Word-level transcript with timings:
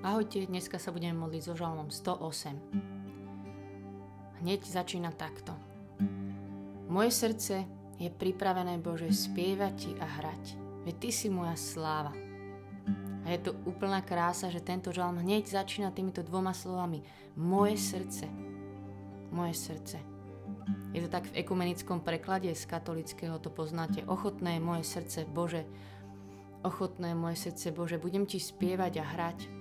Ahojte, 0.00 0.48
dneska 0.48 0.80
sa 0.80 0.96
budeme 0.96 1.12
modliť 1.12 1.42
so 1.44 1.52
žalmom 1.52 1.92
108. 1.92 4.40
Hneď 4.40 4.64
začína 4.64 5.12
takto. 5.12 5.52
Moje 6.88 7.12
srdce 7.12 7.68
je 8.00 8.08
pripravené, 8.08 8.80
Bože, 8.80 9.12
spievať 9.12 9.72
Ti 9.76 9.90
a 10.00 10.08
hrať. 10.08 10.56
Veď 10.88 10.94
Ty 11.04 11.10
si 11.12 11.28
moja 11.28 11.52
sláva. 11.52 12.16
A 13.28 13.28
je 13.28 13.44
to 13.44 13.52
úplná 13.68 14.00
krása, 14.00 14.48
že 14.48 14.64
tento 14.64 14.88
žalm 14.88 15.20
hneď 15.20 15.52
začína 15.52 15.92
týmito 15.92 16.24
dvoma 16.24 16.56
slovami. 16.56 17.04
Moje 17.36 17.76
srdce. 17.76 18.24
Moje 19.28 19.52
srdce. 19.52 20.00
Je 20.96 21.04
to 21.04 21.12
tak 21.12 21.28
v 21.28 21.44
ekumenickom 21.44 22.00
preklade 22.00 22.48
z 22.56 22.64
katolického, 22.64 23.36
to 23.36 23.52
poznáte. 23.52 24.00
Ochotné 24.08 24.56
je 24.56 24.64
moje 24.64 24.84
srdce, 24.88 25.28
Bože. 25.28 25.68
Ochotné 26.64 27.12
je 27.12 27.20
moje 27.20 27.36
srdce, 27.36 27.68
Bože. 27.68 28.00
Budem 28.00 28.24
Ti 28.24 28.40
spievať 28.40 28.96
a 28.96 29.04
hrať. 29.04 29.59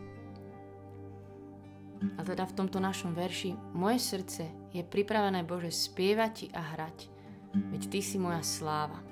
A 1.99 2.23
teda 2.23 2.48
v 2.48 2.55
tomto 2.55 2.80
našom 2.80 3.12
verši 3.12 3.55
moje 3.76 3.99
srdce 3.99 4.48
je 4.71 4.84
pripravené 4.84 5.44
Bože 5.44 5.71
spievať 5.71 6.31
ti 6.31 6.48
a 6.55 6.62
hrať, 6.63 6.98
veď 7.76 7.81
ty 7.91 7.99
si 7.99 8.16
moja 8.16 8.40
sláva. 8.40 9.03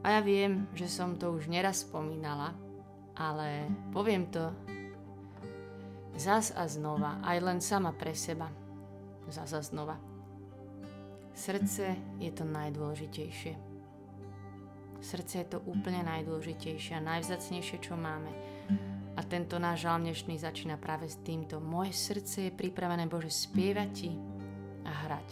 A 0.00 0.16
ja 0.16 0.20
viem, 0.24 0.64
že 0.72 0.88
som 0.88 1.18
to 1.18 1.34
už 1.34 1.52
neraz 1.52 1.84
spomínala, 1.84 2.56
ale 3.12 3.68
poviem 3.92 4.24
to 4.30 4.54
zas 6.16 6.54
a 6.56 6.64
znova, 6.64 7.20
aj 7.20 7.38
len 7.44 7.58
sama 7.60 7.92
pre 7.92 8.16
seba. 8.16 8.48
Zas 9.28 9.52
a 9.52 9.60
znova. 9.60 9.98
Srdce 11.36 11.98
je 12.16 12.30
to 12.32 12.48
najdôležitejšie. 12.48 13.52
Srdce 15.04 15.34
je 15.44 15.46
to 15.52 15.58
úplne 15.68 16.00
najdôležitejšie 16.08 16.96
a 16.96 17.04
najvzacnejšie, 17.04 17.76
čo 17.84 17.98
máme. 17.98 18.32
A 19.16 19.24
tento 19.24 19.56
náš 19.56 19.88
žalm 19.88 20.04
dnešný 20.04 20.36
začína 20.36 20.76
práve 20.76 21.08
s 21.08 21.16
týmto. 21.24 21.56
Moje 21.56 21.96
srdce 21.96 22.48
je 22.48 22.52
pripravené, 22.52 23.08
Bože, 23.08 23.32
spievať 23.32 23.88
Ti 23.96 24.10
a 24.84 24.92
hrať. 24.92 25.28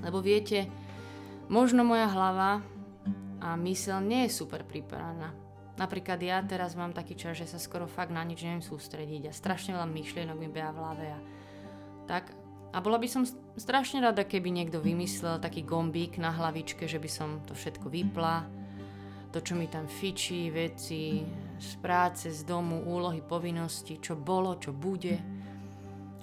Lebo 0.00 0.24
viete, 0.24 0.64
možno 1.52 1.84
moja 1.84 2.08
hlava 2.08 2.64
a 3.44 3.60
mysel 3.60 4.00
nie 4.00 4.24
je 4.24 4.40
super 4.40 4.64
pripravená. 4.64 5.36
Napríklad 5.76 6.16
ja 6.24 6.40
teraz 6.40 6.72
mám 6.72 6.96
taký 6.96 7.12
čas, 7.12 7.36
že 7.36 7.44
sa 7.44 7.60
skoro 7.60 7.84
fakt 7.84 8.08
na 8.08 8.24
nič 8.24 8.40
neviem 8.40 8.64
sústrediť 8.64 9.28
a 9.28 9.36
strašne 9.36 9.76
veľa 9.76 9.84
myšlienok 9.92 10.36
mi 10.40 10.48
beha 10.48 10.72
v 10.72 10.80
hlave 10.80 11.06
a 11.12 11.18
tak. 12.08 12.32
A 12.72 12.80
bola 12.80 12.96
by 12.96 13.08
som 13.08 13.28
strašne 13.60 14.00
rada, 14.00 14.24
keby 14.24 14.48
niekto 14.48 14.80
vymyslel 14.80 15.44
taký 15.44 15.60
gombík 15.60 16.16
na 16.16 16.32
hlavičke, 16.32 16.88
že 16.88 16.96
by 16.96 17.08
som 17.12 17.44
to 17.44 17.52
všetko 17.52 17.92
vypla, 17.92 18.48
to, 19.28 19.44
čo 19.44 19.52
mi 19.52 19.68
tam 19.68 19.84
fičí, 19.84 20.48
veci, 20.48 21.20
z 21.56 21.72
práce, 21.80 22.28
z 22.28 22.40
domu, 22.44 22.84
úlohy, 22.84 23.24
povinnosti, 23.24 23.96
čo 24.00 24.16
bolo, 24.16 24.60
čo 24.60 24.76
bude. 24.76 25.18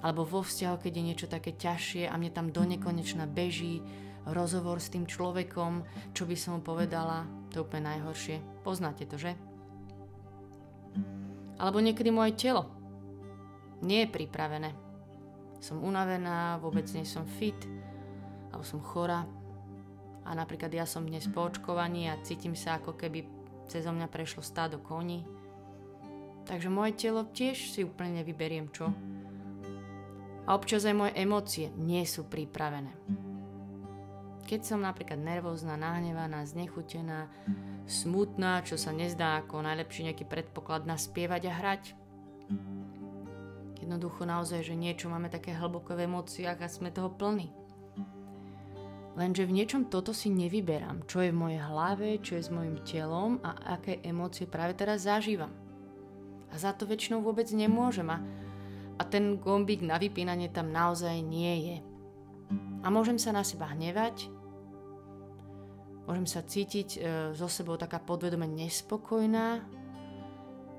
Alebo 0.04 0.22
vo 0.22 0.44
vzťahu, 0.44 0.76
keď 0.78 0.92
je 0.94 1.02
niečo 1.02 1.26
také 1.26 1.56
ťažšie 1.56 2.06
a 2.06 2.14
mne 2.14 2.30
tam 2.30 2.52
do 2.52 2.62
nekonečna 2.62 3.24
beží 3.26 3.80
rozhovor 4.24 4.80
s 4.80 4.88
tým 4.88 5.04
človekom, 5.04 5.84
čo 6.16 6.24
by 6.24 6.36
som 6.36 6.58
mu 6.58 6.60
povedala, 6.64 7.28
to 7.52 7.60
je 7.60 7.64
úplne 7.64 7.92
najhoršie. 7.92 8.40
Poznáte 8.64 9.04
to, 9.04 9.20
že? 9.20 9.36
Alebo 11.60 11.78
niekedy 11.78 12.08
moje 12.08 12.34
telo 12.36 12.66
nie 13.84 14.04
je 14.04 14.12
pripravené. 14.12 14.72
Som 15.60 15.84
unavená, 15.84 16.60
vôbec 16.60 16.88
nie 16.92 17.04
som 17.04 17.24
fit, 17.24 17.56
alebo 18.52 18.64
som 18.64 18.80
chora. 18.80 19.24
A 20.24 20.32
napríklad 20.32 20.72
ja 20.72 20.88
som 20.88 21.04
dnes 21.04 21.28
po 21.28 21.44
očkovaní 21.44 22.08
a 22.08 22.20
cítim 22.24 22.56
sa 22.56 22.80
ako 22.80 22.96
keby 22.96 23.33
cez 23.68 23.84
mňa 23.88 24.08
prešlo 24.10 24.44
stádo 24.44 24.80
koní. 24.80 25.24
Takže 26.44 26.68
moje 26.68 26.92
telo 26.96 27.24
tiež 27.24 27.72
si 27.72 27.84
úplne 27.84 28.20
nevyberiem 28.20 28.68
čo. 28.68 28.92
A 30.44 30.52
občas 30.52 30.84
aj 30.84 30.92
moje 30.92 31.12
emócie 31.16 31.72
nie 31.80 32.04
sú 32.04 32.28
pripravené. 32.28 32.92
Keď 34.44 34.60
som 34.60 34.84
napríklad 34.84 35.16
nervózna, 35.16 35.80
nahnevaná, 35.80 36.44
znechutená, 36.44 37.32
smutná, 37.88 38.60
čo 38.60 38.76
sa 38.76 38.92
nezdá 38.92 39.40
ako 39.40 39.64
najlepší 39.64 40.12
nejaký 40.12 40.28
predpoklad 40.28 40.84
na 40.84 41.00
spievať 41.00 41.48
a 41.48 41.52
hrať. 41.56 41.82
Jednoducho 43.80 44.28
naozaj, 44.28 44.68
že 44.68 44.76
niečo 44.76 45.08
máme 45.08 45.32
také 45.32 45.56
hlboko 45.56 45.96
v 45.96 46.04
emóciách 46.04 46.60
a 46.60 46.68
sme 46.68 46.92
toho 46.92 47.08
plní. 47.08 47.63
Lenže 49.14 49.46
v 49.46 49.54
niečom 49.62 49.86
toto 49.86 50.10
si 50.10 50.26
nevyberám, 50.26 51.06
čo 51.06 51.22
je 51.22 51.30
v 51.30 51.38
mojej 51.38 51.60
hlave, 51.62 52.18
čo 52.18 52.34
je 52.34 52.42
s 52.42 52.50
mojim 52.50 52.82
telom 52.82 53.38
a 53.46 53.78
aké 53.78 54.02
emócie 54.02 54.50
práve 54.50 54.74
teraz 54.74 55.06
zažívam. 55.06 55.54
A 56.50 56.58
za 56.58 56.74
to 56.74 56.82
väčšinou 56.82 57.22
vôbec 57.22 57.46
nemôžem 57.54 58.10
a, 58.10 58.18
a 58.98 59.02
ten 59.06 59.38
gombík 59.38 59.86
na 59.86 60.02
vypínanie 60.02 60.50
tam 60.50 60.74
naozaj 60.74 61.14
nie 61.22 61.54
je. 61.62 61.76
A 62.82 62.90
môžem 62.90 63.14
sa 63.14 63.30
na 63.30 63.46
seba 63.46 63.70
hnevať, 63.70 64.26
môžem 66.10 66.26
sa 66.26 66.42
cítiť 66.42 66.88
e, 66.94 66.98
so 67.38 67.46
sebou 67.46 67.78
taká 67.78 68.02
podvedome 68.02 68.50
nespokojná, 68.50 69.62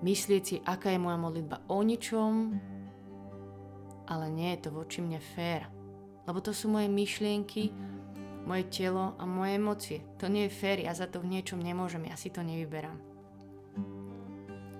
myslieť 0.04 0.44
si, 0.44 0.56
aká 0.60 0.92
je 0.92 1.00
moja 1.00 1.16
modlitba 1.16 1.64
o 1.72 1.80
ničom, 1.82 2.52
ale 4.12 4.26
nie 4.28 4.54
je 4.54 4.68
to 4.68 4.70
voči 4.76 5.00
mne 5.00 5.24
fér. 5.24 5.72
Lebo 6.28 6.44
to 6.44 6.52
sú 6.52 6.70
moje 6.70 6.92
myšlienky, 6.92 7.74
moje 8.46 8.70
telo 8.70 9.18
a 9.18 9.26
moje 9.26 9.58
emócie. 9.58 10.00
To 10.22 10.30
nie 10.30 10.46
je 10.48 10.54
fér, 10.54 10.78
ja 10.86 10.94
za 10.94 11.10
to 11.10 11.20
v 11.20 11.38
niečom 11.38 11.58
nemôžem, 11.58 12.06
ja 12.06 12.16
si 12.16 12.30
to 12.30 12.46
nevyberám. 12.46 12.98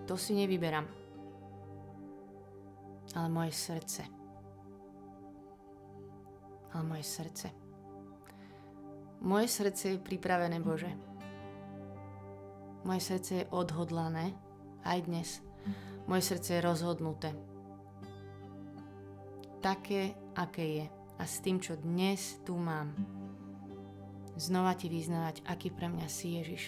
To 0.06 0.14
si 0.14 0.38
nevyberám. 0.38 0.86
Ale 3.18 3.28
moje 3.30 3.52
srdce. 3.52 4.06
Ale 6.74 6.84
moje 6.84 7.04
srdce. 7.04 7.48
Moje 9.26 9.48
srdce 9.48 9.90
je 9.90 9.98
pripravené, 9.98 10.62
Bože. 10.62 10.94
Moje 12.86 13.02
srdce 13.02 13.32
je 13.42 13.50
odhodlané 13.50 14.38
aj 14.86 15.00
dnes. 15.10 15.30
Moje 16.06 16.22
srdce 16.22 16.54
je 16.54 16.62
rozhodnuté. 16.62 17.34
Také, 19.58 20.14
aké 20.38 20.66
je. 20.70 20.86
A 21.18 21.24
s 21.26 21.42
tým, 21.42 21.58
čo 21.58 21.74
dnes 21.82 22.38
tu 22.46 22.54
mám 22.54 22.94
znova 24.36 24.76
ti 24.76 24.92
vyznávať, 24.92 25.44
aký 25.48 25.72
pre 25.72 25.88
mňa 25.92 26.08
si 26.08 26.40
Ježiš. 26.40 26.64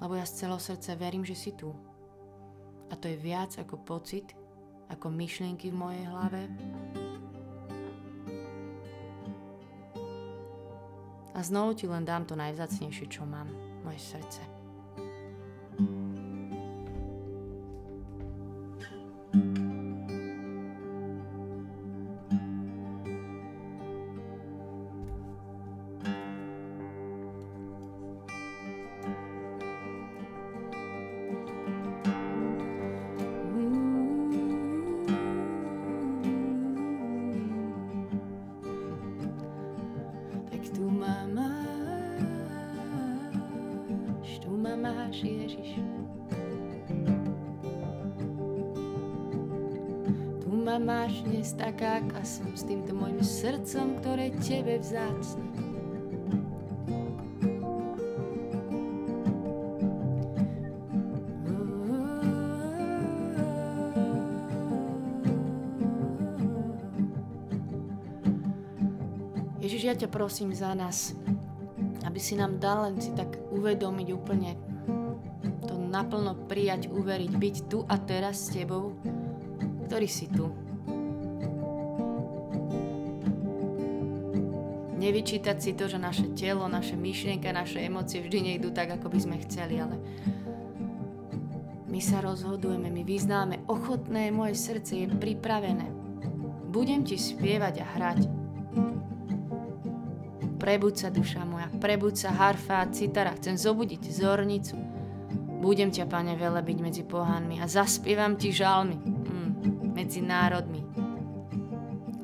Lebo 0.00 0.12
ja 0.16 0.28
z 0.28 0.44
celého 0.44 0.60
srdca 0.60 0.92
verím, 0.96 1.24
že 1.24 1.36
si 1.36 1.52
tu. 1.56 1.72
A 2.92 2.94
to 2.94 3.08
je 3.08 3.16
viac 3.18 3.56
ako 3.56 3.80
pocit, 3.80 4.36
ako 4.92 5.10
myšlienky 5.10 5.72
v 5.72 5.80
mojej 5.80 6.04
hlave. 6.06 6.42
A 11.36 11.38
znovu 11.44 11.76
ti 11.76 11.84
len 11.84 12.04
dám 12.04 12.24
to 12.24 12.32
najvzácnejšie, 12.32 13.12
čo 13.12 13.28
mám, 13.28 13.48
moje 13.84 14.00
srdce. 14.00 14.55
Máš 50.86 51.18
dnes 51.26 51.50
taká, 51.50 51.98
aká 51.98 52.22
som 52.22 52.46
s 52.54 52.62
týmto 52.62 52.94
môjim 52.94 53.18
srdcom, 53.18 53.98
ktoré 53.98 54.30
tebe 54.38 54.78
vzácne. 54.78 55.42
Ježiš, 69.58 69.82
ja 69.82 69.98
ťa 69.98 70.06
prosím 70.06 70.54
za 70.54 70.70
nás, 70.78 71.18
aby 72.06 72.22
si 72.22 72.38
nám 72.38 72.62
dal 72.62 72.86
len 72.86 73.02
si 73.02 73.10
tak 73.10 73.34
uvedomiť 73.50 74.08
úplne 74.14 74.54
naplno 75.90 76.46
prijať, 76.46 76.86
uveriť, 76.94 77.32
byť 77.34 77.56
tu 77.66 77.82
a 77.90 77.98
teraz 77.98 78.46
s 78.46 78.54
tebou, 78.54 78.94
ktorý 79.90 80.06
si 80.06 80.30
tu. 80.30 80.65
Nevyčítať 84.96 85.56
si 85.60 85.76
to, 85.76 85.92
že 85.92 86.00
naše 86.00 86.32
telo, 86.32 86.64
naše 86.72 86.96
myšlienka, 86.96 87.52
naše 87.52 87.84
emócie 87.84 88.24
vždy 88.24 88.52
nejdú 88.52 88.72
tak, 88.72 88.96
ako 88.96 89.12
by 89.12 89.18
sme 89.20 89.36
chceli, 89.44 89.76
ale 89.80 90.00
My 91.86 92.04
sa 92.04 92.20
rozhodujeme, 92.20 92.92
my 92.92 93.08
vyznáme, 93.08 93.64
ochotné 93.72 94.28
moje 94.28 94.58
srdce 94.58 95.00
je 95.00 95.06
pripravené. 95.08 95.88
Budem 96.68 97.06
ti 97.06 97.16
spievať 97.16 97.74
a 97.80 97.86
hrať. 97.86 98.20
Prebud 100.60 100.92
sa, 100.92 101.08
duša 101.08 101.46
moja, 101.48 101.72
prebud 101.80 102.12
sa, 102.12 102.36
harfa 102.36 102.84
a 102.84 102.90
citara, 102.92 103.32
chcem 103.40 103.56
zobudiť 103.56 104.02
zornicu. 104.12 104.76
Budem 105.62 105.88
ťa, 105.88 106.04
pane, 106.04 106.36
velebiť 106.36 106.78
medzi 106.84 107.00
pohanmi 107.00 107.62
a 107.62 107.70
zaspievam 107.70 108.36
ti 108.36 108.52
žalmy 108.52 109.00
mm, 109.00 109.50
medzi 109.96 110.20
národmi. 110.20 110.84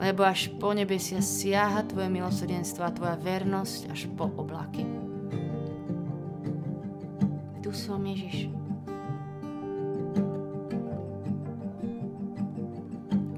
Lebo 0.02 0.26
až 0.26 0.50
po 0.58 0.74
nebesia 0.74 1.22
siaha 1.22 1.86
tvoje 1.86 2.10
milosrdenstvo 2.10 2.82
a 2.82 2.90
tvoja 2.90 3.14
vernosť 3.22 3.94
až 3.94 4.10
po 4.18 4.26
oblaky. 4.34 4.82
Tu 7.62 7.70
som 7.70 8.02
Ježiš. 8.02 8.50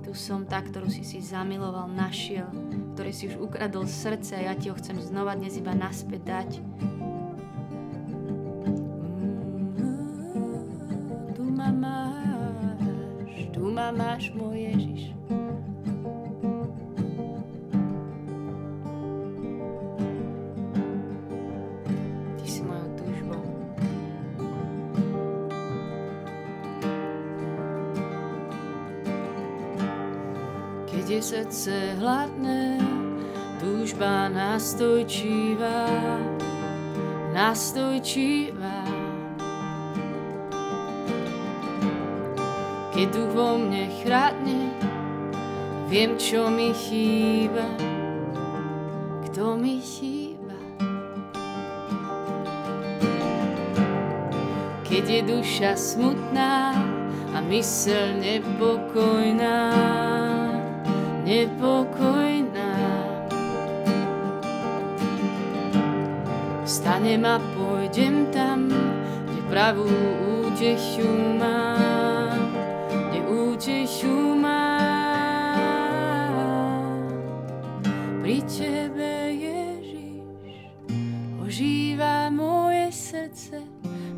Tu 0.08 0.12
som 0.16 0.48
tá, 0.48 0.64
ktorú 0.64 0.88
si 0.88 1.04
si 1.04 1.20
zamiloval, 1.20 1.84
našiel, 1.92 2.48
ktorý 2.96 3.12
si 3.12 3.28
už 3.28 3.44
ukradol 3.44 3.84
srdce 3.84 4.40
a 4.40 4.48
ja 4.48 4.54
ti 4.56 4.72
ho 4.72 4.76
chcem 4.80 4.96
znova 5.04 5.36
dnes 5.36 5.60
iba 5.60 5.76
naspäť 5.76 6.22
dať. 6.24 6.50
Tu 11.36 11.44
ma 11.44 11.68
máš, 11.68 13.52
tu 13.52 13.62
ma 13.68 13.92
máš, 13.92 14.32
môj 14.32 14.64
Ježiš. 14.72 15.23
Je 31.04 31.20
srdce 31.22 32.00
hladné, 32.00 32.80
túžba 33.60 34.32
nastojčíva, 34.32 35.84
nastojčíva. 37.36 38.78
Keď 42.96 43.06
duch 43.12 43.30
vo 43.36 43.60
mne 43.60 43.92
chradne, 44.00 44.72
viem, 45.92 46.16
čo 46.16 46.48
mi 46.48 46.72
chýba, 46.72 47.68
kto 49.28 49.60
mi 49.60 49.84
chýba. 49.84 50.56
Keď 54.88 55.04
je 55.04 55.20
duša 55.20 55.76
smutná 55.76 56.72
a 57.36 57.38
mysel 57.44 58.16
nepokojná, 58.24 59.68
nepokojná. 61.24 62.76
Vstanem 66.64 67.24
a 67.24 67.40
pôjdem 67.56 68.28
tam, 68.28 68.68
kde 68.68 69.40
pravú 69.48 69.88
útechu 70.44 71.08
mám, 71.40 72.52
kde 73.08 73.20
útechu 73.24 74.36
mám. 74.36 74.64
Pri 78.20 78.40
Tebe, 78.48 79.32
Ježiš, 79.32 80.32
ožíva 81.40 82.32
moje 82.32 82.88
srdce, 82.92 83.60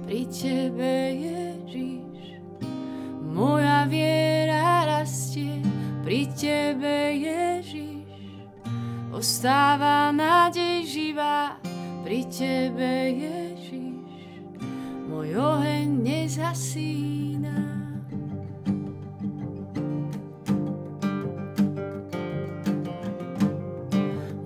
pri 0.07 0.27
Tebe, 0.31 0.95
Ježiš, 1.15 1.46
Tebe, 6.37 7.17
Ježiš, 7.17 8.05
ostáva 9.09 10.13
nádej 10.13 10.85
živá, 10.85 11.57
pri 12.05 12.29
Tebe, 12.29 13.09
Ježiš, 13.09 13.97
môj 15.09 15.33
oheň 15.33 15.97
nezasína. 15.97 17.57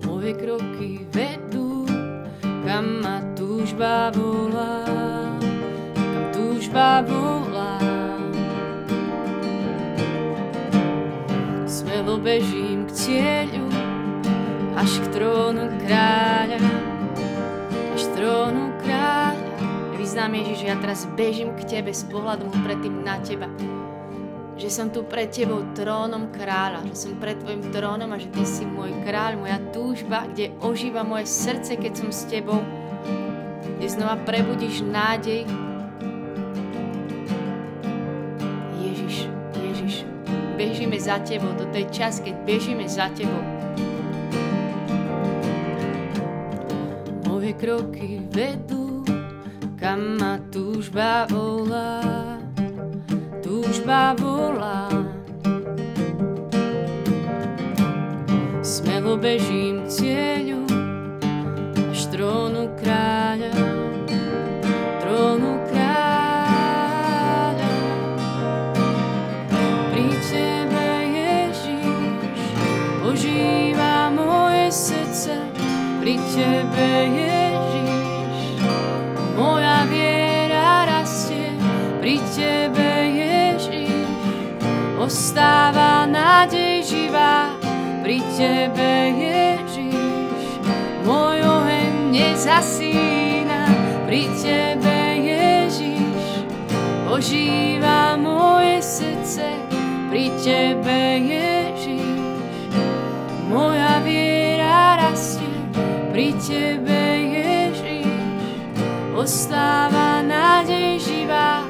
Moje 0.07 0.31
kroky 0.39 1.03
vedú, 1.11 1.83
kam 2.63 3.03
ma 3.03 3.19
túžba 3.35 4.15
volá, 4.15 4.87
kam 5.91 6.23
túžba 6.31 7.03
volá. 7.03 7.50
Smelo 12.01 12.17
bežím 12.17 12.89
k 12.89 12.97
cieľu, 12.97 13.69
až 14.73 15.05
k 15.05 15.21
trónu 15.21 15.69
kráľa, 15.85 16.57
až 17.93 18.03
trónu 18.17 18.73
kráľa. 18.81 19.37
Vyznám 20.01 20.33
Ježiš, 20.33 20.65
ja 20.65 20.81
teraz 20.81 21.05
bežím 21.13 21.53
k 21.53 21.61
Tebe 21.61 21.93
s 21.93 22.01
pohľadom 22.09 22.49
predtým 22.65 23.05
na 23.05 23.21
Teba. 23.21 23.45
Že 24.57 24.69
som 24.73 24.89
tu 24.89 25.05
pred 25.05 25.29
Tebou 25.29 25.61
trónom 25.77 26.33
kráľa, 26.33 26.89
že 26.89 27.05
som 27.05 27.21
pred 27.21 27.37
Tvojim 27.37 27.69
trónom 27.69 28.09
a 28.09 28.17
že 28.17 28.33
Ty 28.33 28.49
si 28.49 28.65
môj 28.65 28.97
kráľ, 29.05 29.37
moja 29.37 29.61
túžba, 29.69 30.25
kde 30.25 30.57
ožíva 30.57 31.05
moje 31.05 31.29
srdce, 31.29 31.77
keď 31.77 32.01
som 32.01 32.09
s 32.09 32.25
Tebou, 32.25 32.65
kde 33.77 33.85
znova 33.85 34.17
prebudíš 34.25 34.81
nádej. 34.89 35.45
Za 41.01 41.17
Tebou, 41.25 41.57
toto 41.57 41.73
je 41.73 41.89
čas, 41.89 42.21
keď 42.21 42.45
bežíme 42.45 42.85
za 42.85 43.09
Tebou. 43.17 43.41
Moje 47.25 47.57
kroky 47.57 48.21
vedú, 48.29 49.01
kam 49.81 50.21
ma 50.21 50.37
túžba 50.53 51.25
volá, 51.25 52.05
túžba 53.41 54.13
volá. 54.13 54.93
Smelo 58.61 59.17
bežím 59.17 59.89
k 59.89 60.05
cieľu, 60.05 60.61
až 61.89 62.01
trónu 62.13 62.69
kráľa, 62.77 63.57
trónu 65.01 65.50
Tebe, 76.41 77.05
Ježiš, 77.21 78.65
moja 79.37 79.85
viera 79.85 80.89
rastie, 80.89 81.53
pri 82.01 82.17
Tebe, 82.33 83.13
Ježiš, 83.13 84.09
ostáva 84.97 86.09
nádej 86.09 86.81
živá, 86.81 87.53
pri 88.01 88.25
Tebe, 88.33 89.13
Ježiš, 89.21 90.65
môj 91.05 91.45
oheň 91.45 92.09
nezasína, 92.09 93.61
pri 94.09 94.25
Tebe, 94.33 94.97
Ježiš, 95.21 96.25
ožíva 97.05 98.17
moje 98.17 98.81
srdce, 98.81 99.45
pri 100.09 100.33
Tebe, 100.41 101.21
Ježiš, 101.21 102.01
moja 103.45 104.01
viera 104.01 104.30
pri 106.11 106.35
Tebe, 106.43 107.03
Ježiš, 107.23 108.11
ostáva 109.15 110.19
nádej 110.19 110.99
živá, 110.99 111.63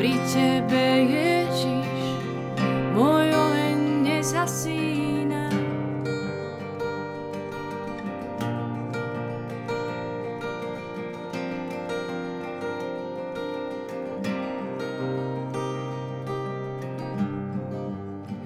pri 0.00 0.16
Tebe, 0.32 1.12
Ježiš, 1.12 2.00
môj 2.96 3.28
oheň 3.28 3.78
nezasína. 4.00 5.52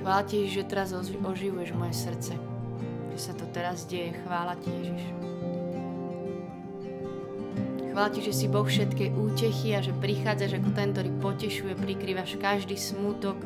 Chvála 0.02 0.22
ti, 0.26 0.50
že 0.50 0.66
teraz 0.66 0.90
oži- 0.90 1.22
oživuješ 1.22 1.70
moje 1.78 1.94
srdce. 1.94 2.34
Že 3.14 3.18
sa 3.22 3.32
to 3.38 3.46
teraz 3.54 3.86
deje. 3.86 4.10
Chvála 4.26 4.58
ti, 4.58 4.74
Ježiš. 4.74 5.35
Chvála 7.96 8.12
ti, 8.12 8.28
že 8.28 8.36
si 8.36 8.44
Boh 8.44 8.68
všetkej 8.68 9.08
útechy 9.16 9.72
a 9.72 9.80
že 9.80 9.96
prichádzaš 9.96 10.60
ako 10.60 10.68
ten, 10.76 10.92
ktorý 10.92 11.16
potešuje, 11.16 11.72
prikrývaš 11.80 12.36
každý 12.36 12.76
smútok. 12.76 13.40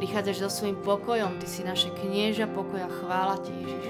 Prichádzaš 0.00 0.40
so 0.40 0.48
svojím 0.48 0.80
pokojom, 0.80 1.36
ty 1.36 1.44
si 1.44 1.60
naše 1.60 1.92
knieža 1.92 2.48
pokoja. 2.48 2.88
Chvála 2.88 3.36
ti, 3.44 3.52
Ježiš. 3.52 3.86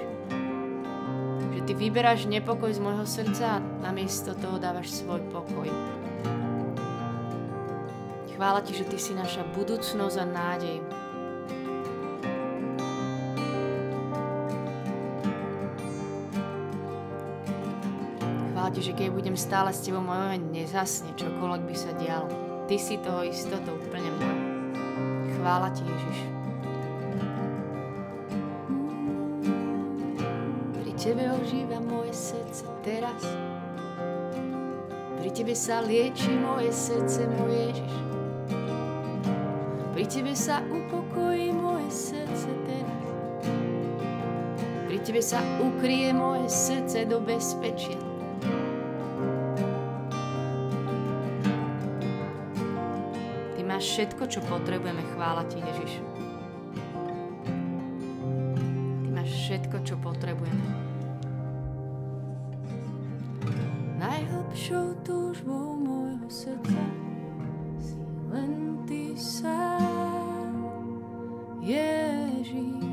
Že 1.54 1.60
ty 1.62 1.72
vyberáš 1.78 2.26
nepokoj 2.26 2.74
z 2.74 2.82
môjho 2.82 3.06
srdca 3.06 3.62
a 3.62 3.62
namiesto 3.86 4.34
toho 4.34 4.58
dávaš 4.58 4.98
svoj 4.98 5.22
pokoj. 5.30 5.70
Chvála 8.34 8.66
Ti, 8.66 8.82
že 8.82 8.84
Ty 8.90 8.98
si 8.98 9.14
naša 9.14 9.46
budúcnosť 9.54 10.18
a 10.18 10.26
nádej. 10.26 10.82
Chvála 18.66 18.82
Ti, 18.82 18.90
že 18.90 18.98
keď 18.98 19.08
budem 19.14 19.36
stále 19.38 19.70
s 19.70 19.78
Tebou, 19.78 20.02
môj 20.02 20.18
moment 20.26 20.50
nezasne, 20.50 21.14
čokoľvek 21.14 21.62
by 21.70 21.74
sa 21.78 21.94
dialo. 22.02 22.26
Ty 22.66 22.74
si 22.82 22.98
toho 22.98 23.22
istotou 23.22 23.78
úplne 23.78 24.10
môj. 24.18 24.38
Chvála 25.38 25.70
Ti, 25.70 25.86
Ježiš. 25.86 26.18
Pri 30.82 30.92
Tebe 30.98 31.30
ožíva 31.30 31.78
moje 31.78 32.10
srdce 32.10 32.66
teraz. 32.82 33.22
Pri 35.22 35.30
Tebe 35.30 35.54
sa 35.54 35.78
lieči 35.86 36.34
moje 36.34 36.74
srdce, 36.74 37.22
môj 37.38 37.70
Ježiš. 37.70 37.94
Pri 39.94 40.04
Tebe 40.10 40.34
sa 40.34 40.58
upokojí 40.66 41.54
moje 41.54 41.86
srdce 41.94 42.50
teraz. 42.66 43.02
Pri 44.90 44.98
Tebe 45.06 45.22
sa 45.22 45.38
ukrie 45.62 46.10
moje 46.10 46.50
srdce 46.50 47.06
do 47.06 47.22
bezpečia. 47.22 48.15
Všetko, 53.96 54.28
čo 54.28 54.44
potrebujeme, 54.44 55.00
chvála 55.16 55.48
Ti, 55.48 55.56
Ježiš. 55.56 56.04
Ty 59.00 59.08
máš 59.08 59.32
všetko, 59.32 59.76
čo 59.88 59.96
potrebujeme. 59.96 60.68
Najhlbšou 63.96 65.00
túžbou 65.00 65.80
môjho 65.80 66.28
srdca 66.28 66.84
si 67.80 67.96
len 68.28 68.84
Ty 68.84 69.16
sám, 69.16 70.52
Ježiš. 71.64 72.85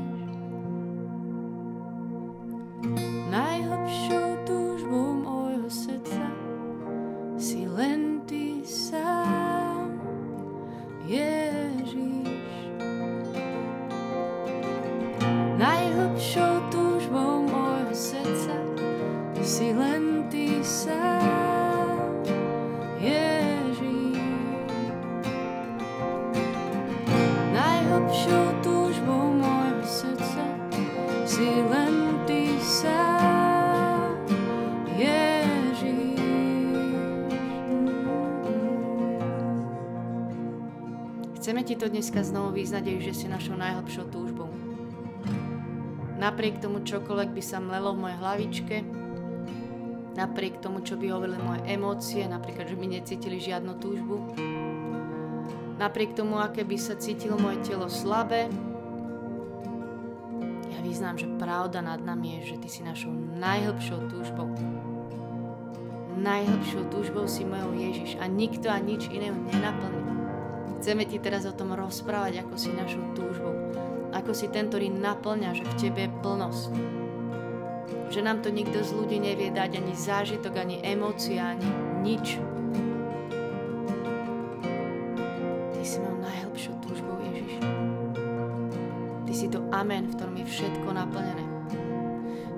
To 41.84 41.92
dneska 41.92 42.24
znovu 42.24 42.56
vyznať, 42.56 42.96
že 42.96 43.12
si 43.12 43.26
našou 43.28 43.60
najhlbšou 43.60 44.08
túžbou. 44.08 44.48
Napriek 46.16 46.56
tomu 46.56 46.80
čokoľvek 46.80 47.36
by 47.36 47.42
sa 47.44 47.60
mlelo 47.60 47.92
v 47.92 48.08
mojej 48.08 48.18
hlavičke, 48.24 48.76
napriek 50.16 50.64
tomu, 50.64 50.80
čo 50.80 50.96
by 50.96 51.12
hovorili 51.12 51.36
moje 51.44 51.60
emócie, 51.68 52.24
napríklad, 52.24 52.72
že 52.72 52.80
by 52.80 52.88
necítili 52.88 53.36
žiadnu 53.36 53.76
túžbu, 53.84 54.16
napriek 55.76 56.16
tomu, 56.16 56.40
aké 56.40 56.64
by 56.64 56.80
sa 56.80 56.96
cítilo 56.96 57.36
moje 57.36 57.60
telo 57.68 57.92
slabé, 57.92 58.48
ja 60.72 60.80
vyznám, 60.80 61.20
že 61.20 61.28
pravda 61.36 61.84
nad 61.84 62.00
nami 62.00 62.40
je, 62.40 62.56
že 62.56 62.64
Ty 62.64 62.68
si 62.72 62.80
našou 62.80 63.12
najhlbšou 63.36 64.08
túžbou. 64.08 64.48
Najhlbšou 66.16 66.88
túžbou 66.88 67.28
si 67.28 67.44
mojou 67.44 67.76
Ježiš 67.76 68.16
a 68.16 68.24
nikto 68.24 68.72
a 68.72 68.80
nič 68.80 69.12
iného 69.12 69.36
nenaplní. 69.52 70.23
Chceme 70.84 71.08
Ti 71.08 71.16
teraz 71.16 71.48
o 71.48 71.56
tom 71.56 71.72
rozprávať, 71.72 72.44
ako 72.44 72.60
si 72.60 72.68
našou 72.68 73.00
túžbou. 73.16 73.56
Ako 74.12 74.36
si 74.36 74.52
ten, 74.52 74.68
ktorý 74.68 74.92
naplňa, 74.92 75.56
že 75.56 75.64
v 75.64 75.74
Tebe 75.80 76.04
je 76.04 76.12
plnosť. 76.20 76.72
Že 78.12 78.20
nám 78.20 78.44
to 78.44 78.52
nikto 78.52 78.84
z 78.84 78.92
ľudí 78.92 79.16
nevie 79.16 79.48
dať 79.48 79.80
ani 79.80 79.96
zážitok, 79.96 80.60
ani 80.60 80.84
emócie, 80.84 81.40
ani 81.40 81.64
nič. 82.04 82.36
Ty 85.72 85.80
si 85.80 86.04
mojou 86.04 86.20
najhlbšou 86.20 86.76
túžbou, 86.84 87.16
Ježiš. 87.32 87.64
Ty 89.24 89.32
si 89.32 89.48
to 89.48 89.64
amen, 89.72 90.12
v 90.12 90.20
ktorom 90.20 90.36
je 90.36 90.52
všetko 90.52 90.88
naplnené. 90.92 91.44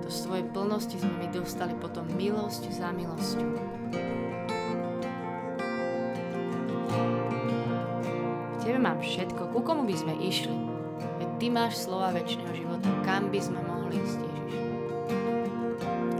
To 0.03 0.11
z 0.11 0.19
Tvojej 0.27 0.45
plnosti 0.51 0.99
sme 0.99 1.15
my 1.15 1.27
dostali 1.31 1.71
potom 1.79 2.03
milosť 2.19 2.75
za 2.75 2.91
milosťou. 2.91 4.06
Mám 8.97 9.05
všetko, 9.05 9.53
ku 9.53 9.61
komu 9.61 9.85
by 9.85 9.93
sme 9.93 10.17
išli? 10.25 10.57
Veď 11.21 11.29
Ty 11.37 11.47
máš 11.53 11.85
slova 11.85 12.09
väčšného 12.17 12.49
života, 12.49 12.89
kam 13.05 13.29
by 13.29 13.37
sme 13.37 13.61
mohli 13.61 14.01
ísť, 14.01 14.19
Ježiš? 14.25 14.53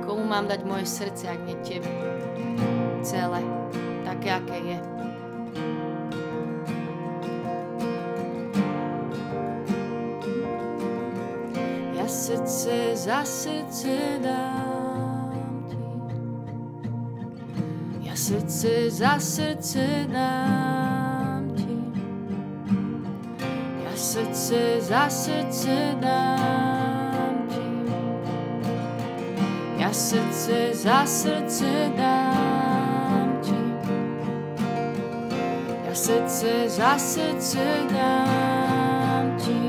Komu 0.05 0.21
mám 0.21 0.45
dať 0.45 0.61
moje 0.61 0.85
srdce, 0.85 1.25
ak 1.25 1.41
nie 1.49 1.57
Tebe? 1.65 1.89
Celé, 3.01 3.41
také, 4.05 4.29
aké 4.29 4.57
je. 4.61 4.77
Ja 11.97 12.05
srdce 12.05 12.93
za 12.93 13.25
srdce 13.25 14.21
dám 14.21 15.33
Ti. 15.65 15.81
Ja 18.05 18.13
srdce 18.13 18.93
za 18.93 19.17
srdce 19.17 20.05
dám 20.13 20.86
srdce 24.17 24.81
za 24.81 25.09
srdce 25.09 25.95
dám 26.01 27.47
Ti. 27.49 27.91
Ja 29.77 29.93
srdce 29.93 30.73
za 30.73 31.05
srdce 31.05 31.91
dám 31.97 33.39
Ti. 33.43 33.61
Ja 35.87 35.95
srdce 35.95 36.69
za 36.69 36.97
srdce 36.97 37.65
dám 37.93 39.37
Ti. 39.37 39.61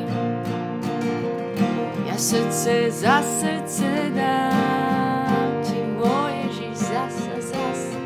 Ja 2.09 2.17
srdce 2.19 2.91
za 2.91 3.23
srdce 3.23 4.09
dám 4.17 5.61
Ti, 5.61 5.77
môj 6.01 6.33
Ježiš, 6.49 6.77
zasa, 6.89 7.35
zasa. 7.37 7.99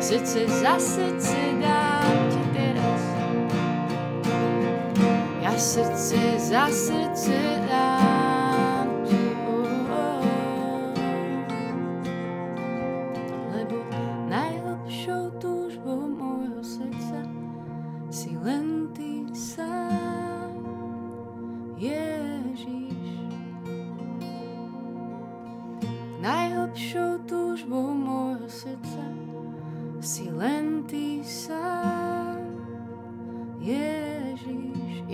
Srdce 0.00 0.40
za 0.48 0.74
srdce 0.80 1.36
dám 1.60 2.01
srdce 5.58 6.38
za 6.38 6.66
srdce 6.66 7.60
dám 7.68 8.11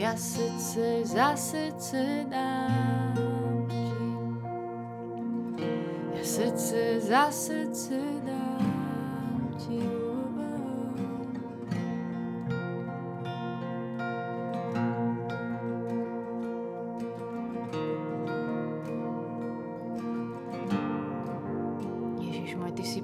Ježiš. 0.09 0.17
Ja 0.17 0.17
srdce 0.17 1.05
za 1.05 1.37
srdce 1.37 2.00
dám 2.31 3.12
Ti. 3.69 3.81
Ja 6.17 6.25
srdce 6.25 6.81
za 7.00 7.25
srdce 7.29 7.99
dám 8.25 9.53
Ti. 9.59 9.81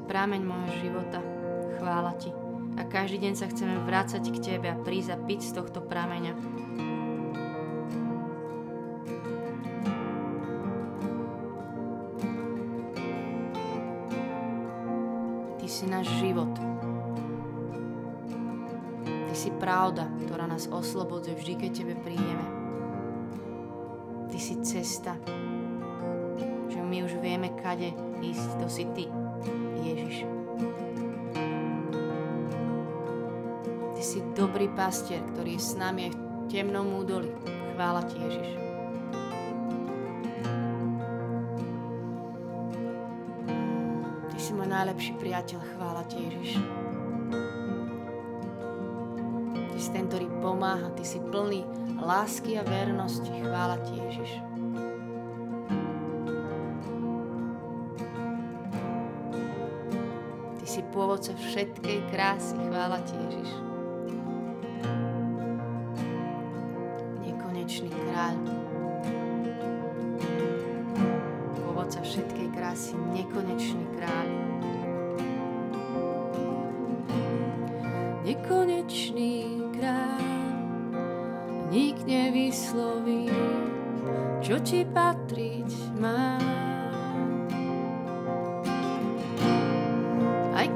Prameň 0.05 0.47
môjho 0.47 0.71
života. 0.79 1.19
Chvála 1.81 2.15
Ti. 2.23 2.31
A 2.79 2.87
každý 2.87 3.27
deň 3.27 3.35
sa 3.35 3.51
chceme 3.51 3.83
vrácať 3.83 4.31
k 4.31 4.39
Tebe 4.39 4.71
a 4.71 4.79
prísť 4.79 5.11
a 5.11 5.19
piť 5.19 5.41
z 5.43 5.53
tohto 5.59 5.83
prameňa. 5.83 6.33
Ty 15.65 15.73
si 15.73 15.89
náš 15.89 16.13
život. 16.21 16.53
Ty 19.09 19.33
si 19.33 19.49
pravda, 19.57 20.13
ktorá 20.21 20.45
nás 20.45 20.69
oslobodzuje 20.69 21.41
vždy, 21.41 21.55
keď 21.57 21.71
Tebe 21.73 21.97
prídeme. 22.05 22.45
Ty 24.29 24.37
si 24.45 24.61
cesta, 24.61 25.17
že 26.69 26.85
my 26.85 27.09
už 27.09 27.17
vieme, 27.17 27.49
kade 27.65 27.97
ísť, 28.21 28.61
to 28.61 28.69
si 28.69 28.85
Ty, 28.93 29.09
Ježiš. 29.81 30.29
Ty 33.97 34.03
si 34.05 34.21
dobrý 34.37 34.69
pastier, 34.69 35.25
ktorý 35.33 35.57
je 35.57 35.65
s 35.65 35.81
nami 35.81 36.13
aj 36.13 36.13
v 36.13 36.21
temnom 36.53 36.93
údoli. 36.93 37.33
Chvála 37.73 38.05
Ti, 38.05 38.21
Ježiš. 38.21 38.64
Najlepší 44.85 45.17
priateľ, 45.17 45.61
chvála 45.65 46.05
Ti, 46.13 46.19
Ježiš. 46.29 46.61
Ty 49.73 49.79
si 49.81 49.91
ten, 49.97 50.05
ktorý 50.13 50.29
pomáha, 50.45 50.93
Ty 50.93 51.05
si 51.09 51.25
plný 51.25 51.65
lásky 52.05 52.61
a 52.61 52.63
vernosti, 52.69 53.33
chvála 53.33 53.81
Ti, 53.81 53.95
Ježiš. 53.97 54.31
Ty 60.61 60.67
si 60.69 60.81
pôvodca 60.93 61.33
všetkej 61.33 61.99
krásy, 62.13 62.53
chvála 62.69 63.01
Ti, 63.09 63.17
Ježiš. 63.25 63.74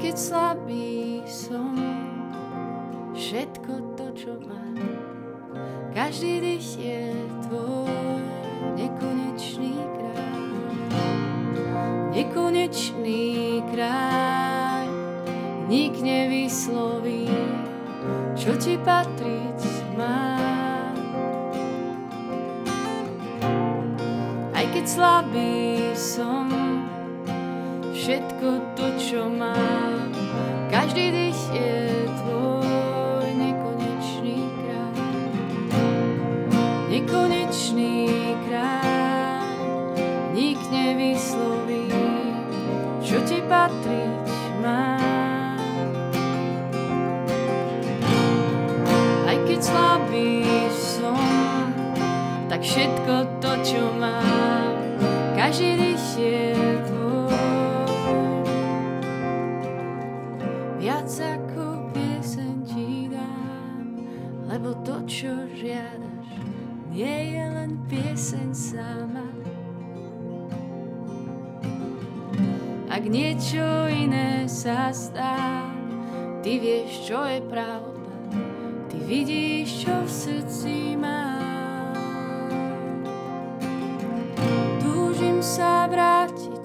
Keď 0.09 0.17
slabý 0.17 1.21
som, 1.29 1.77
všetko 3.13 3.93
to, 3.93 4.09
čo 4.17 4.33
mám, 4.41 4.81
každý 5.93 6.41
dých 6.41 6.69
je 6.81 7.13
tvoj. 7.45 8.17
Nekonečný 8.73 9.77
kráľ 9.77 10.33
nekonečný 12.09 13.61
kráľ, 13.69 14.89
nik 15.69 15.93
nevysloví, 16.01 17.29
čo 18.33 18.57
ti 18.57 18.81
patriť 18.81 19.61
má. 19.93 20.41
Aj 24.57 24.65
keď 24.73 24.85
slabý 24.89 25.93
som, 25.93 26.49
všetko 27.93 28.73
to, 28.73 28.87
čo 28.97 29.29
mám, 29.29 29.88
každý 30.89 31.13
dých 31.13 31.43
je 31.53 31.77
tvoj 32.17 33.29
nekonečný 33.37 34.41
kráľ. 34.57 34.97
Nekonečný 36.89 38.09
kráľ, 38.49 39.53
nik 40.33 40.57
nevysloví, 40.73 41.93
čo 43.05 43.21
ti 43.21 43.37
patriť 43.45 44.33
má. 44.65 44.97
Aj 49.29 49.37
keď 49.45 49.59
slabý 49.61 50.41
som, 50.73 51.69
tak 52.49 52.65
všetko 52.65 53.37
to, 53.37 53.51
čo 53.61 53.93
mám, 53.93 54.73
každý 55.37 55.69
dých 55.77 56.07
je 56.17 56.68
to, 64.89 65.05
čo 65.05 65.33
žiadaš, 65.53 66.29
nie 66.89 67.37
je 67.37 67.45
len 67.45 67.77
pieseň 67.85 68.49
sama, 68.57 69.29
ak 72.89 73.03
niečo 73.05 73.85
iné 73.85 74.49
sa 74.49 74.89
stá. 74.89 75.69
Ty 76.41 76.51
vieš, 76.57 77.05
čo 77.05 77.21
je 77.21 77.37
pravda, 77.45 78.13
ty 78.89 78.97
vidíš, 79.05 79.85
čo 79.85 79.93
v 79.93 80.09
srdci 80.09 80.97
má. 80.97 81.37
Túžim 84.81 85.45
sa 85.45 85.85
vrátiť 85.85 86.63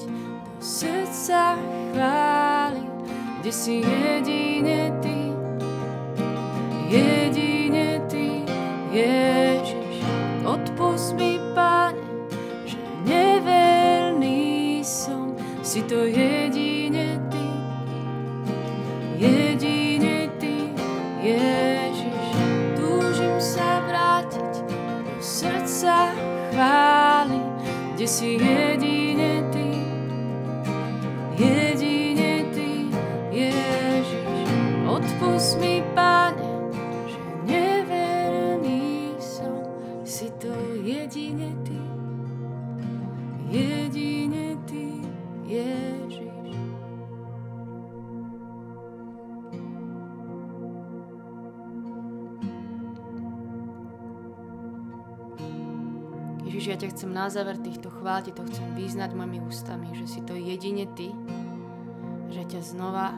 do 0.57 0.65
srdca 0.65 1.61
chváli, 1.93 2.89
kde 3.45 3.53
si 3.53 3.85
jedine 3.85 4.97
ty, 5.05 5.19
jedine 6.89 7.34
si 15.75 15.83
to 15.83 16.07
jedine 16.07 17.19
Ty, 17.35 17.47
jedine 19.19 20.31
Ty, 20.39 20.71
Ježiš. 21.19 22.27
Túžim 22.79 23.35
sa 23.43 23.83
vrátiť 23.83 24.71
do 24.71 25.19
srdca 25.19 26.15
chváli, 26.55 27.43
kde 27.99 28.07
si 28.07 28.39
jedine 28.39 29.43
Ty, 29.51 29.71
jedine 31.43 32.47
Ty, 32.55 32.71
Ježiš. 33.35 34.47
Odpust 34.87 35.59
mi, 35.59 35.83
Pane, 35.91 36.04
ja 56.75 56.83
ťa 56.83 56.91
chcem 56.91 57.11
na 57.15 57.31
záver 57.31 57.55
týchto 57.63 57.87
chvál, 57.87 58.27
ti 58.27 58.35
to 58.35 58.43
chcem 58.51 58.75
vyznať 58.75 59.15
mojimi 59.15 59.39
ústami, 59.47 59.95
že 59.95 60.11
si 60.11 60.21
to 60.27 60.35
jedine 60.35 60.91
Ty, 60.91 61.15
že 62.35 62.43
ťa 62.51 62.61
znova 62.67 63.15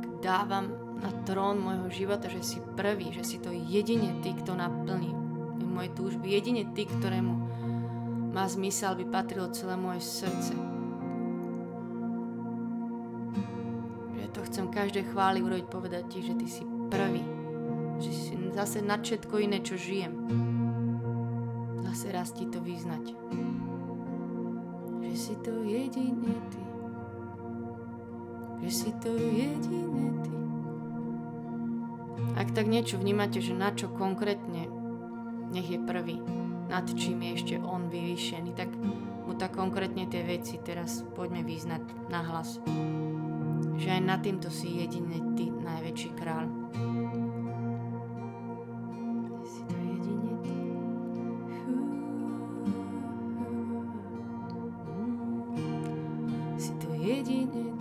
tak 0.00 0.24
dávam 0.24 0.66
na 1.04 1.12
trón 1.28 1.60
môjho 1.60 1.92
života, 1.92 2.32
že 2.32 2.40
si 2.40 2.58
prvý, 2.72 3.12
že 3.12 3.20
si 3.20 3.36
to 3.36 3.52
jedine 3.52 4.24
Ty, 4.24 4.32
kto 4.40 4.56
naplní 4.56 5.12
moje 5.60 5.90
túžby, 5.92 6.32
jedine 6.32 6.64
Ty, 6.72 6.88
ktorému 6.88 7.34
má 8.32 8.48
zmysel, 8.48 8.96
aby 8.96 9.04
patrilo 9.04 9.52
celé 9.52 9.76
moje 9.76 10.00
srdce. 10.06 10.74
chcem 14.54 14.70
každé 14.70 15.02
chváli 15.10 15.42
urobiť 15.42 15.66
povedať 15.66 16.02
ti, 16.14 16.22
že 16.22 16.38
ty 16.38 16.46
si 16.46 16.62
prvý. 16.86 17.26
Že 17.98 18.10
si 18.14 18.32
zase 18.54 18.78
nad 18.86 19.02
všetko 19.02 19.34
iné, 19.42 19.58
čo 19.64 19.74
žijem. 19.74 20.14
Zase 21.94 22.10
raz 22.10 22.34
ti 22.34 22.42
to 22.50 22.58
vyznať. 22.58 23.14
Že 24.98 25.14
si 25.14 25.34
to 25.46 25.62
jedine 25.62 26.34
ty. 26.50 26.62
Že 28.66 28.70
si 28.74 28.90
to 28.98 29.14
jedine 29.14 30.10
ty. 30.26 30.34
Ak 32.34 32.50
tak 32.50 32.66
niečo 32.66 32.98
vnímate, 32.98 33.38
že 33.38 33.54
na 33.54 33.70
čo 33.70 33.94
konkrétne 33.94 34.66
nech 35.54 35.70
je 35.70 35.78
prvý, 35.78 36.18
nad 36.66 36.82
čím 36.98 37.22
je 37.22 37.30
ešte 37.38 37.54
on 37.62 37.86
vyvýšený, 37.86 38.58
tak 38.58 38.74
mu 39.30 39.38
tak 39.38 39.54
konkrétne 39.54 40.10
tie 40.10 40.26
veci 40.26 40.58
teraz 40.58 41.06
poďme 41.14 41.46
vyznať 41.46 42.10
na 42.10 42.26
hlas 42.26 42.58
že 43.74 43.90
aj 43.90 44.02
na 44.06 44.16
týmto 44.22 44.48
si 44.54 44.70
jedine 44.80 45.18
Ty, 45.34 45.50
najväčší 45.50 46.10
kráľ. 46.14 46.63
Si 57.04 57.73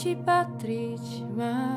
ti 0.00 0.16
patriť 0.16 1.28
má. 1.36 1.76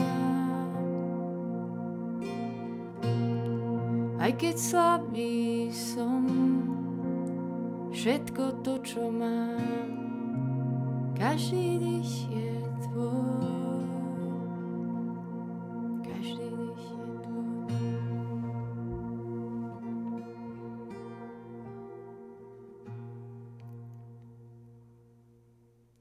Aj 4.15 4.31
keď 4.31 4.55
slabý 4.55 5.67
som, 5.75 6.23
všetko 7.91 8.63
to, 8.63 8.79
čo 8.79 9.11
mám, 9.11 9.91
každý 11.19 11.83
dých 11.83 12.31
je 12.31 12.55
tvoj. 12.87 13.83
Každý 16.07 16.47
dých 16.47 16.85
je 16.95 17.07
tvoj. 17.27 17.75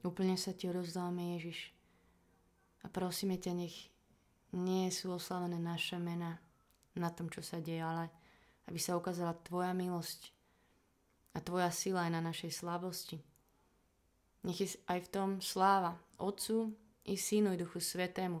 Úplne 0.07 0.39
sa 0.39 0.55
ti 0.55 0.71
rozdáme, 0.71 1.35
Ježiš. 1.35 1.72
Prosíme 2.93 3.41
ťa, 3.41 3.57
nech 3.57 3.89
nie 4.53 4.93
sú 4.93 5.17
oslavené 5.17 5.57
naše 5.57 5.97
mena 5.97 6.37
na 6.93 7.09
tom, 7.09 7.25
čo 7.27 7.41
sa 7.41 7.57
deje, 7.57 7.81
ale 7.81 8.13
aby 8.69 8.77
sa 8.77 8.93
ukázala 8.93 9.33
Tvoja 9.41 9.73
milosť 9.73 10.29
a 11.33 11.41
Tvoja 11.41 11.73
sila 11.73 12.05
aj 12.05 12.11
na 12.13 12.21
našej 12.21 12.53
slabosti. 12.53 13.17
Nech 14.45 14.59
je 14.61 14.77
aj 14.85 15.09
v 15.09 15.11
tom 15.11 15.29
sláva 15.41 15.97
Otcu 16.21 16.69
i 17.09 17.17
Synu 17.17 17.57
i 17.57 17.59
Duchu 17.59 17.81
Svetému, 17.81 18.39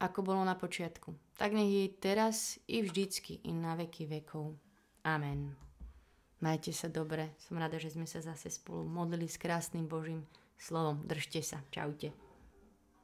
ako 0.00 0.18
bolo 0.24 0.40
na 0.40 0.56
počiatku. 0.56 1.12
Tak 1.36 1.52
nech 1.52 1.68
je 1.68 1.86
teraz 2.00 2.56
i 2.64 2.80
vždycky 2.80 3.44
i 3.44 3.52
na 3.52 3.76
veky 3.76 4.08
vekov. 4.08 4.56
Amen. 5.04 5.52
Majte 6.40 6.72
sa 6.72 6.88
dobre. 6.88 7.36
Som 7.44 7.60
rada, 7.60 7.76
že 7.76 7.92
sme 7.92 8.08
sa 8.08 8.24
zase 8.24 8.48
spolu 8.48 8.88
modlili 8.88 9.28
s 9.28 9.36
krásnym 9.36 9.84
Božím 9.84 10.24
slovom. 10.56 11.02
Držte 11.04 11.42
sa. 11.44 11.60
Čaute. 11.68 12.23